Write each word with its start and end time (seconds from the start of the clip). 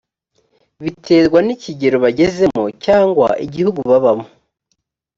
biterwa 0.83 1.39
n 1.43 1.49
ikigero 1.55 1.97
bagezemo 2.05 2.63
cyangwa 2.85 3.27
igihugu 3.45 3.79
babamo 3.89 4.25